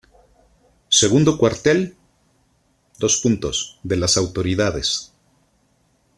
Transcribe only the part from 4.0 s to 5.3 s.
Autoridades.